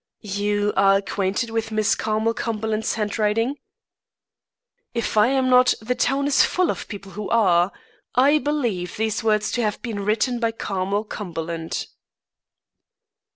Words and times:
"You 0.23 0.73
are 0.75 0.97
acquainted 0.97 1.51
with 1.51 1.69
Miss 1.71 1.93
Carmel 1.93 2.33
Cumberland's 2.33 2.95
handwriting?" 2.95 3.57
"If 4.95 5.15
I 5.15 5.27
am 5.27 5.47
not, 5.47 5.75
the 5.79 5.93
town 5.93 6.25
is 6.25 6.41
full 6.43 6.71
of 6.71 6.87
people 6.87 7.11
who 7.11 7.29
are. 7.29 7.71
I 8.15 8.39
believe 8.39 8.97
these 8.97 9.23
words 9.23 9.51
to 9.51 9.61
have 9.61 9.79
been 9.83 9.99
written 10.03 10.39
by 10.39 10.53
Carmel 10.53 11.03
Cumberland." 11.03 11.85